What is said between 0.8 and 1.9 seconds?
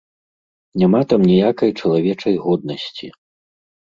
Няма там ніякай